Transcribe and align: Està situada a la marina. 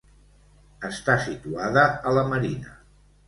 Està 0.89 1.17
situada 1.27 1.85
a 2.09 2.15
la 2.21 2.25
marina. 2.33 2.73